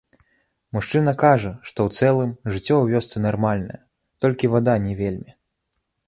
[0.75, 3.77] Мужчына кажа, што ў цэлым, жыццё у вёсцы нармальнае,
[4.25, 5.31] толькі вада не вельмі.